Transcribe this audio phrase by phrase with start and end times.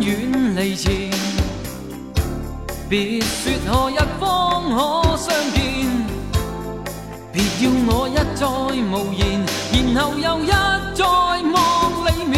[0.00, 1.10] 远离前，
[2.88, 5.56] 别说何日方可相见，
[7.32, 10.46] 别要我一再无言，然后又一
[10.94, 11.04] 再
[11.52, 11.56] 望
[12.06, 12.34] 里面。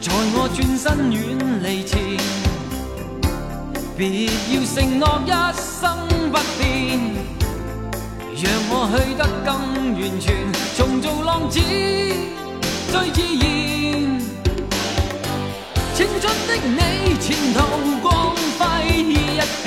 [0.00, 1.20] 在我转身远
[1.62, 1.92] 离前，
[3.96, 5.96] 别要承诺一生
[6.30, 6.60] 不变，
[8.36, 9.50] 让我去得更
[9.94, 10.26] 完全，
[10.76, 11.60] 重做浪子。
[12.92, 14.20] 最自然，
[15.94, 17.58] 青春的你前途
[18.02, 18.62] 光辉
[19.00, 19.66] 一片，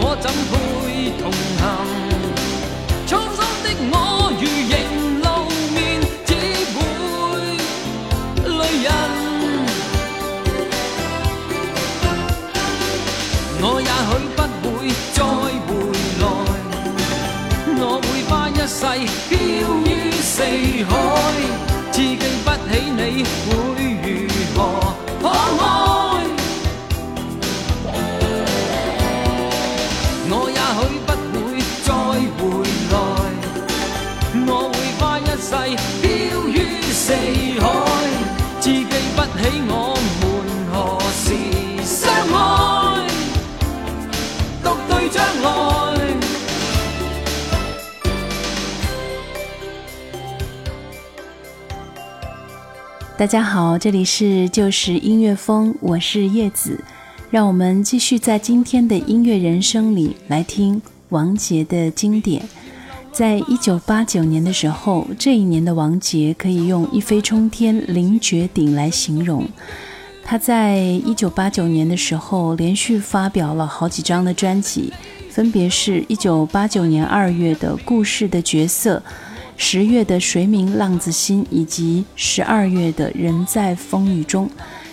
[0.00, 1.62] 我怎配同行？
[3.06, 3.94] 沧桑的我
[4.40, 4.74] 如影
[53.20, 56.82] 大家好，这里是就是音乐风，我是叶子。
[57.30, 62.42] 让我们继续在今天的音乐人生里来听王杰的经典。
[63.12, 69.46] 在一九八九年的时候，这一年的王杰可以用一飞冲天、凌绝顶来形容。
[70.24, 74.90] 他在一九八九年的时候连续发表了好几张的专辑，
[75.28, 79.02] 分别是一九八九年二月的《故事的角色》。
[79.62, 84.46] 十月的《谁明浪子心》以及十二月的《人在风雨中》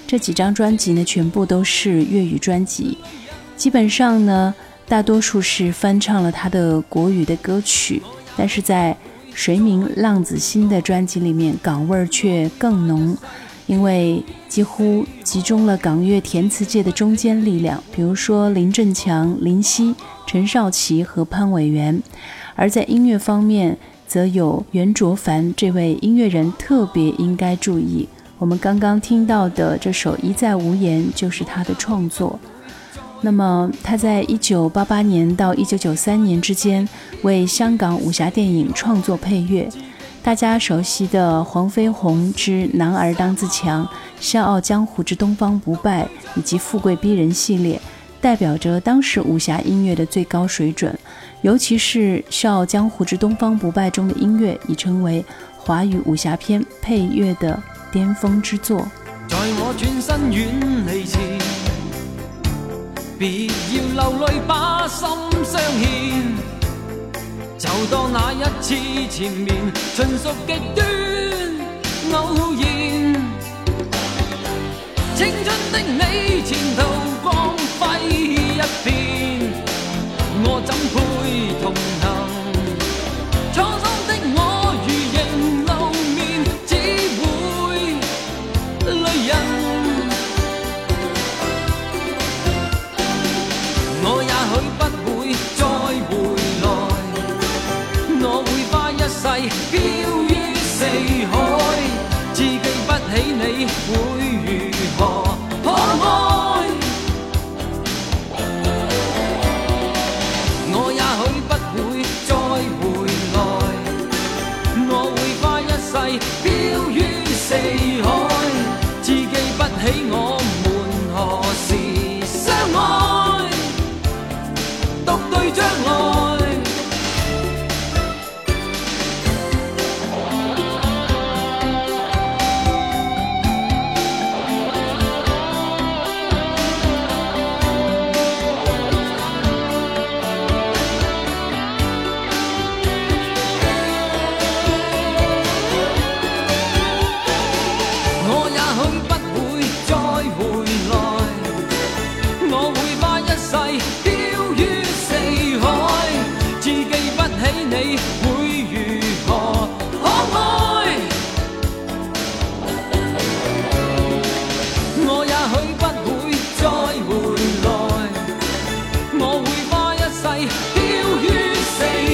[0.06, 2.98] 这几张专辑呢，全部都是粤语专辑。
[3.56, 4.54] 基本上呢，
[4.86, 8.02] 大多数是翻唱了他的国语的歌曲，
[8.36, 8.96] 但是在
[9.34, 13.18] 《谁明浪子心》的专辑里面，港味儿却更浓，
[13.68, 19.96] 因为几乎集中了港乐填词界的中坚力量，比如说林振强、林夕、
[20.28, 22.04] 陈少琪和潘伟元。
[22.58, 28.08] 而在音乐方面，则有袁卓凡这位音乐人特别应该注意。
[28.40, 32.40] 我们刚刚听到的这首《一再无言》就是他的创作。
[33.22, 36.88] 那么他在一九八八年到一九九三年之间
[37.24, 39.68] 为香港武侠电影创作配乐，
[40.22, 43.84] 大家熟悉的《黄飞鸿之男儿当自强》
[44.20, 46.04] 《笑傲江湖之东方不败》
[46.36, 47.82] 以及《富贵逼人》系列，
[48.22, 50.96] 代表着当时武侠音乐的最高水准。
[51.42, 52.00] 尤其是
[52.30, 55.24] 《笑傲江湖之东方不败》中的音乐，已成为
[55.58, 57.62] 华语武侠片配乐的
[57.92, 58.88] 巅峰之作。
[59.28, 60.48] 在我转身远
[60.88, 61.20] 离前，
[63.20, 65.08] 别要流泪把心
[65.44, 66.36] 相牵，
[67.58, 68.74] 就当那一次
[69.12, 69.56] 缠绵，
[69.96, 70.80] 纯属极端
[72.14, 72.16] 偶
[72.54, 72.64] 然。
[75.16, 76.80] 青春的你，前途
[77.22, 77.28] 光
[77.80, 78.12] 辉一
[78.84, 78.88] 片，
[80.44, 81.54] 我怎配？
[81.64, 81.74] 同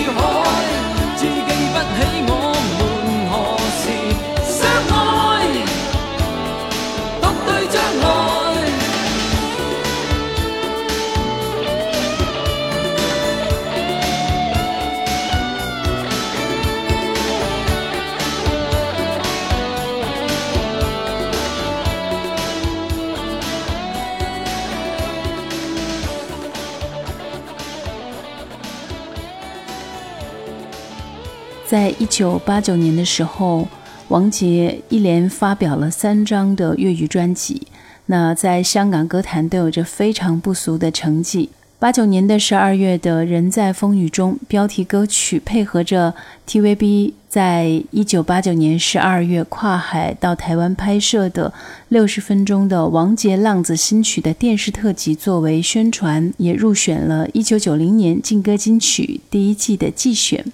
[0.03, 0.42] 四
[31.73, 33.67] 在一九八九年的时候，
[34.09, 37.65] 王杰一连发表了三张的粤语专辑，
[38.05, 41.49] 那在香港歌坛都有着非常不俗的成绩。
[41.79, 46.13] 八九年的十二月的《人在风雨中》标题歌曲，配合着
[46.47, 51.51] TVB 在一九八九年十二月跨海到台湾拍摄的
[51.89, 60.45] 六十分钟的王杰浪子新曲的电视特辑作为宣传，也入选了一九九零年劲歌金曲第一季的季选。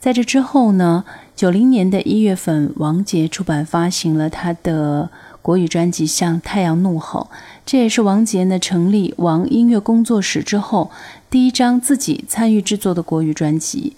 [0.00, 1.04] 在这之后呢，
[1.36, 5.10] 九零年的一月份，王杰出版发行了他的
[5.42, 7.28] 国语专辑《向太阳怒吼》，
[7.66, 10.90] 这也是王杰呢成立王音乐工作室之后
[11.28, 13.94] 第一张自己参与制作的国语专辑。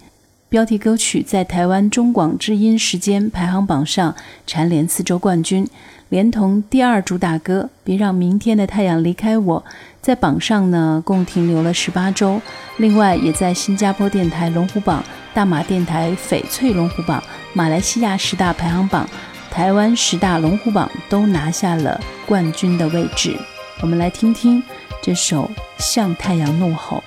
[0.49, 5.69] 标题歌曲在台湾中广知音时间排行榜上蝉联四周冠军，
[6.09, 9.65] 连同第二主打歌《别让明天的太阳离开我》，
[10.01, 12.43] 在榜上呢共停留了十八周。
[12.79, 15.03] 另外，也在新加坡电台龙虎榜、
[15.35, 17.23] 大马电台翡翠龙虎榜、
[17.55, 19.09] 马来西亚十大排行榜、
[19.51, 23.35] 台湾十大龙虎榜都拿下了冠军的位置。
[23.81, 24.63] 我们来听听
[25.01, 25.45] 这首
[25.79, 27.03] 《向太阳怒吼》。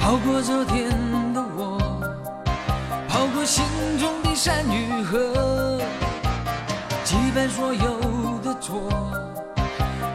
[0.00, 0.88] 跑过昨天
[1.34, 1.78] 的我，
[3.06, 3.62] 跑过心
[4.00, 5.78] 中的山与河，
[7.04, 8.90] 击败所有的错，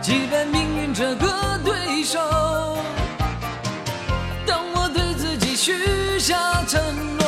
[0.01, 2.19] 击败命运这个对手。
[4.47, 5.71] 当我对自己许
[6.23, 6.81] 下承
[7.19, 7.25] 诺，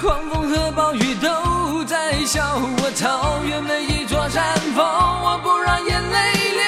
[0.00, 4.42] 狂风和暴雨都在笑我，超越每一座山
[4.74, 6.16] 峰，我不让眼泪
[6.58, 6.64] 流。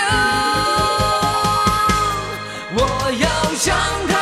[2.77, 2.81] 我
[3.19, 3.27] 要
[3.57, 3.77] 向
[4.07, 4.18] 太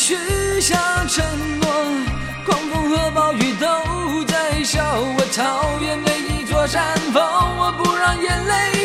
[0.00, 0.16] 许
[0.62, 1.22] 下承
[1.60, 1.68] 诺，
[2.46, 8.79] 狂风和暴雨都在笑我，讨厌每一座山峰，我不让眼泪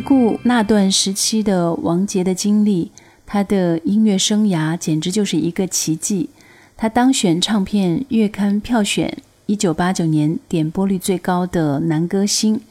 [0.00, 2.90] 回顾那段时期的王杰的经历，
[3.26, 6.30] 他的音乐生涯简直就是一个奇迹。
[6.74, 12.62] 他当选唱片月刊票选一九八九年点播率最高的男歌星，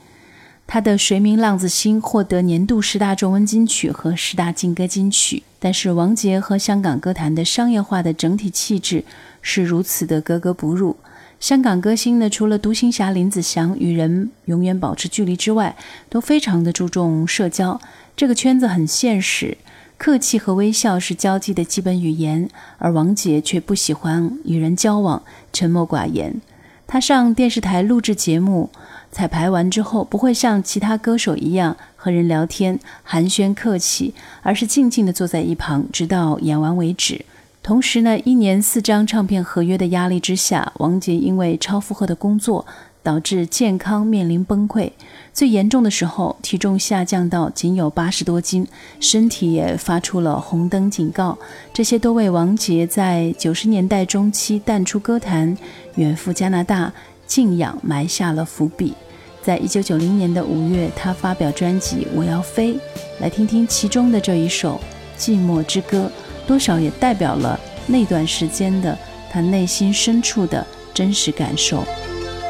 [0.65, 5.43] 他的《谁明浪子心》获得年度十大中文金曲和十大劲歌金曲。
[5.59, 9.03] 但是王杰和香港歌坛的商业化的整体气质
[9.43, 10.98] 是如此的格格不入。
[11.39, 15.77] 香港歌星呢，除了独行侠林子祥与人永远保持距离之外，
[16.10, 17.79] 都非常的注重社交。
[18.17, 19.58] 这个圈子很现实，
[19.98, 26.41] 客气和微笑是交际的基本语言，而王杰却不喜欢与人交往，沉默寡言。
[26.86, 28.69] 他上电视台录制节目，
[29.10, 37.24] 彩排完之后，不会像其他歌手一样和人聊天、寒暄客气，而是静静地坐在一旁，直到演完为止。
[37.69, 42.65] 同时呢，一年四张唱片合约的压力之下，王杰因为超负荷的工作，
[43.03, 44.89] 导致健康面临崩溃。
[45.31, 48.65] 最严重的时候，体重下降到仅有八十多斤，
[48.99, 51.38] 身体也发出了红灯警告。
[51.71, 55.55] 这些都为王杰在九十年代中期淡出歌坛、
[55.93, 56.91] 远赴加拿大
[57.27, 58.95] 静养埋下了伏笔。
[59.43, 62.73] 在一九九零年的五月，他发表专辑《我要飞》，
[63.19, 64.81] 来听听其中的这一首
[65.21, 66.11] 《寂寞之歌》。
[66.50, 68.98] 多少也代表了那段时间的
[69.32, 70.65] 他内心深处的
[70.96, 71.84] 真实感受。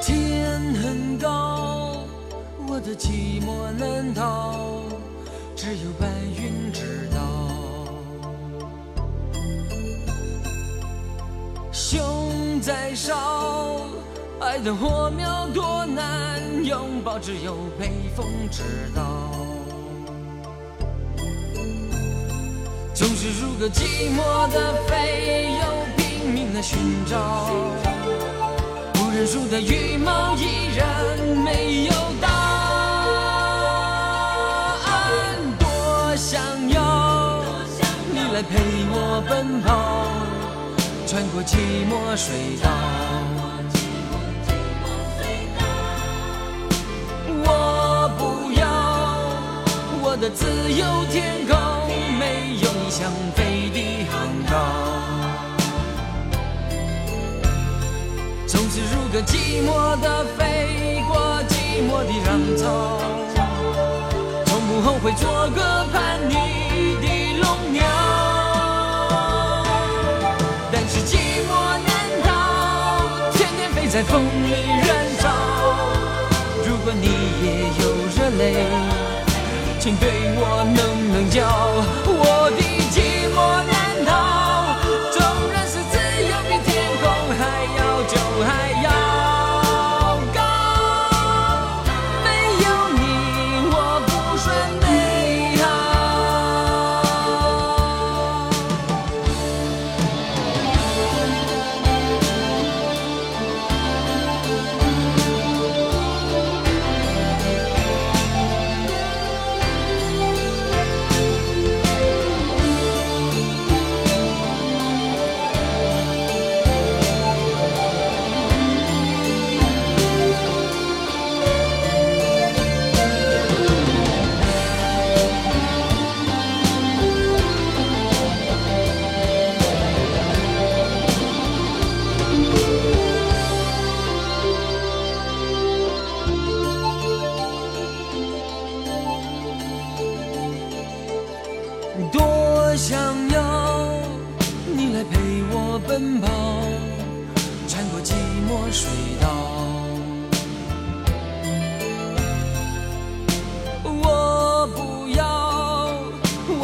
[0.02, 0.48] 天
[0.82, 2.06] 很高，
[2.66, 4.84] 我的寂寞难逃，
[5.54, 7.20] 只有白云知道。
[11.74, 13.82] 胸在烧，
[14.40, 18.64] 爱的火苗多难拥抱，只有北风知
[18.96, 19.30] 道。
[23.00, 25.60] 总是如个寂寞的飞又
[25.96, 27.16] 拼命的寻找，
[28.92, 32.28] 不认输的羽毛依然没有答
[34.84, 34.92] 案。
[35.58, 36.42] 多想
[36.72, 37.42] 要
[38.12, 38.60] 你来陪
[38.92, 40.06] 我奔跑，
[41.08, 41.56] 穿过寂
[41.88, 42.70] 寞隧道。
[47.46, 48.68] 我不要
[50.04, 51.69] 我的自由天空。
[52.56, 53.78] 有你想飞的
[54.10, 54.18] 航
[54.50, 54.52] 道，
[58.48, 59.70] 总是如个寂寞
[60.02, 61.54] 的飞过寂
[61.88, 62.64] 寞的浪潮，
[64.46, 66.34] 从不后悔做个叛逆
[67.02, 67.08] 的
[67.42, 67.80] 龙鸟。
[70.72, 71.12] 但是寂
[71.48, 71.50] 寞
[71.86, 71.90] 难
[72.24, 72.28] 逃，
[73.34, 74.52] 天天飞在风里
[74.88, 74.90] 燃
[75.20, 75.24] 烧。
[76.66, 77.06] 如果你
[77.44, 77.46] 也
[77.80, 77.82] 有
[78.16, 78.44] 热泪。
[79.82, 80.42] 请对我
[80.76, 80.78] 冷
[81.14, 81.40] 冷叫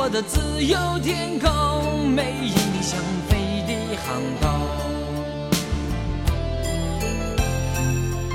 [0.06, 3.74] 我的自由天空，没有你想飞的
[4.06, 4.46] 航道。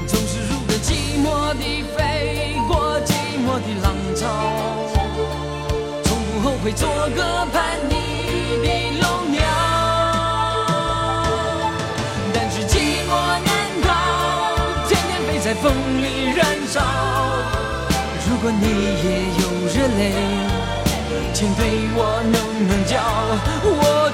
[0.04, 3.14] 总是如个寂寞地飞过寂
[3.46, 4.26] 寞的浪潮，
[6.02, 7.94] 从不后悔做个叛逆
[8.66, 8.66] 的
[9.00, 9.38] 龙鸟。
[12.34, 13.14] 但是寂寞
[13.46, 13.48] 难
[13.84, 13.88] 逃，
[14.88, 15.72] 天天飞在风
[16.02, 16.82] 里燃烧。
[18.28, 18.66] 如果你
[19.04, 19.06] 也
[19.38, 20.02] 有热泪，
[21.40, 23.00] 天对我能能叫？
[23.64, 24.12] 我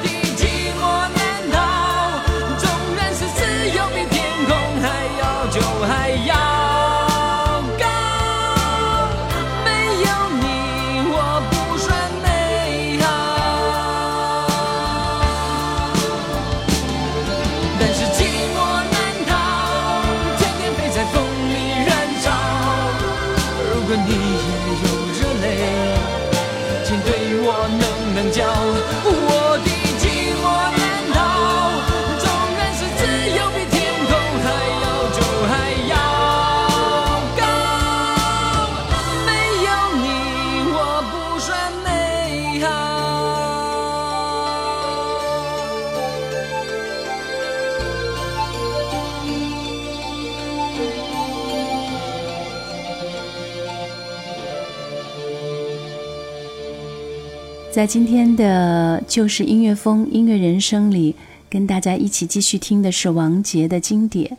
[57.77, 61.15] 在今天的就是音乐风音乐人生里，
[61.51, 64.35] 跟大家一起继续听的是王杰的经典。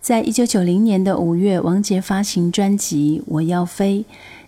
[0.00, 3.98] 在一九九零年的五月，王杰发行专辑《我要飞》。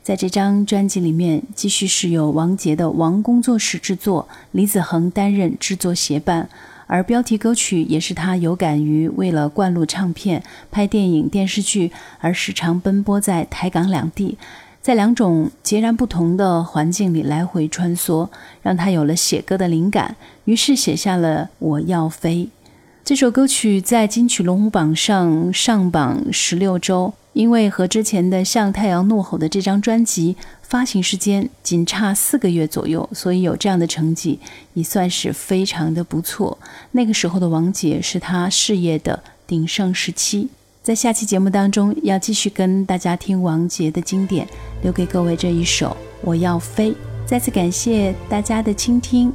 [0.03, 6.49] 在这张专辑里面，继续是由王杰的王工作室制作，李子恒担任制作协办，
[6.89, 14.37] 而标题歌曲也是他有感于为了灌录唱片、拍电影、电视剧而时常奔波在台港两地。
[14.83, 18.29] 在两种截然不同的环境里来回穿梭，
[18.63, 22.37] 让他有了写歌的灵感，于是写下了《我要飞》
[23.05, 27.15] 这首歌曲，在金曲龙虎榜上上榜十六周。
[27.33, 34.39] 因为和之前的《向太阳怒吼》的这张专辑发行时间仅差四个月左右，所以有这样的成绩
[34.75, 36.59] 也算是非常的不错。
[36.91, 40.51] 那个时候的王杰是他事业的鼎盛时期。
[40.83, 44.45] 在下期节目当中，要继续跟大家听王杰的经典，
[44.83, 45.91] 留给各位这一首
[46.23, 46.91] 《我要飞》。
[47.25, 49.33] 再次感谢大家的倾听，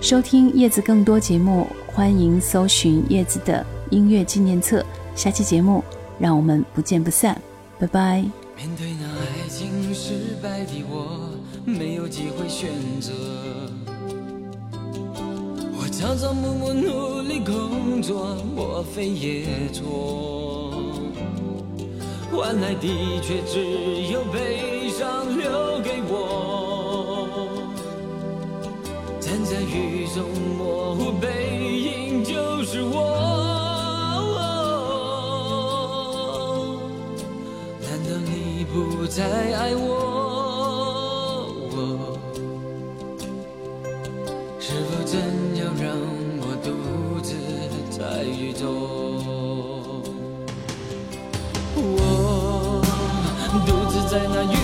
[0.00, 4.86] 收听叶子更多节目，欢迎搜寻叶子的音乐纪念册。
[5.16, 5.82] 下期节目，
[6.20, 7.36] 让我们不见不散，
[7.80, 8.24] 拜拜。
[8.56, 11.30] 面对那爱情失败的我，
[11.64, 13.10] 没有机会选择。
[15.76, 20.43] 我朝朝暮暮努力工作，我非也错。
[22.36, 27.48] 换来的却只有悲伤留给我，
[29.20, 32.96] 站在雨中模糊背影就是我。
[37.80, 39.22] 难道你不再
[39.54, 40.13] 爱我？
[54.14, 54.63] 在那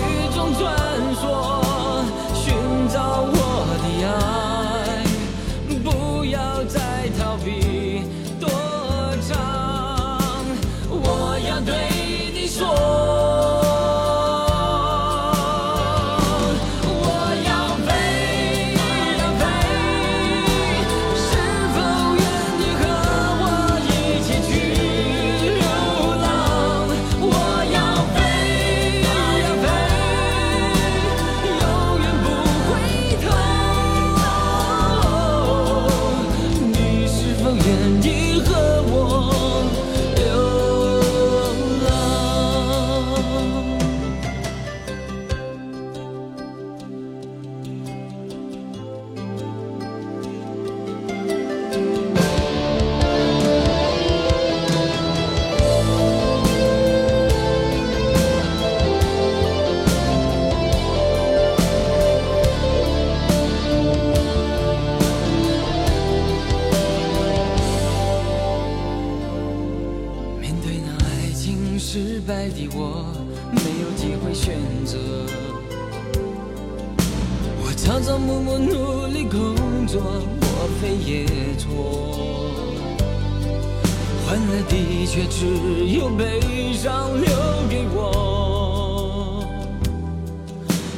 [84.31, 85.45] 本来的确只
[85.87, 86.39] 有悲
[86.71, 87.27] 伤留
[87.69, 89.43] 给我，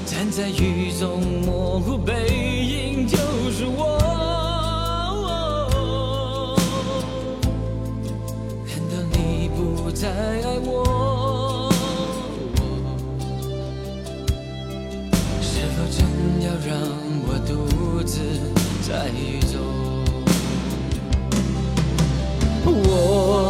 [0.05, 3.17] 站在雨中模糊背影就
[3.49, 3.97] 是我。
[8.67, 11.73] 难道你不再爱我？
[15.41, 16.05] 是否真
[16.45, 16.77] 要让
[17.25, 17.51] 我独
[18.03, 18.19] 自
[18.87, 19.52] 在雨中？
[22.95, 23.42] 我